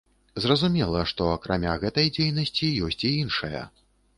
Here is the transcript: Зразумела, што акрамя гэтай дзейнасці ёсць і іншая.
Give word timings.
Зразумела, 0.43 1.03
што 1.11 1.27
акрамя 1.33 1.75
гэтай 1.83 2.07
дзейнасці 2.17 2.73
ёсць 2.89 3.01
і 3.11 3.13
іншая. 3.23 3.63